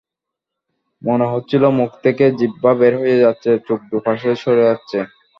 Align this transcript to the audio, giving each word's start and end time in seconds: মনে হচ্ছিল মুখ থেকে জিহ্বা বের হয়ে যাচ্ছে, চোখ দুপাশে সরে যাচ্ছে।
মনে 1.01 1.25
হচ্ছিল 1.33 1.63
মুখ 1.79 1.91
থেকে 2.03 2.25
জিহ্বা 2.39 2.71
বের 2.79 2.93
হয়ে 3.01 3.21
যাচ্ছে, 3.23 3.51
চোখ 3.67 3.79
দুপাশে 3.91 4.29
সরে 4.35 4.63
যাচ্ছে। 4.69 4.99